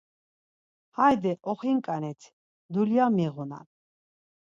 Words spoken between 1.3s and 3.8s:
oxinǩanit, dulya miğunan.